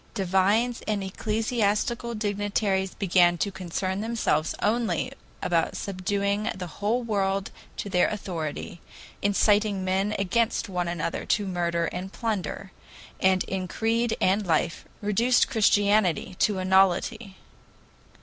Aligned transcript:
Divines 0.15 0.81
and 0.87 1.03
ecclesiastical 1.03 2.15
dignitaries 2.15 2.95
began 2.95 3.37
to 3.37 3.51
concern 3.51 4.01
themselves 4.01 4.55
only 4.59 5.11
about 5.43 5.77
subduing 5.77 6.49
the 6.55 6.65
whole 6.65 7.03
world 7.03 7.51
to 7.77 7.87
their 7.87 8.07
authority, 8.07 8.81
incited 9.21 9.73
men 9.75 10.15
against 10.17 10.67
one 10.67 10.87
another 10.87 11.23
to 11.27 11.45
murder 11.45 11.85
and 11.85 12.11
plunder, 12.11 12.71
and 13.19 13.43
in 13.43 13.67
creed 13.67 14.17
and 14.19 14.47
life 14.47 14.85
reduced 15.03 15.47
Christianity 15.47 16.35
to 16.39 16.57
a 16.57 16.65
nullity. 16.65 17.37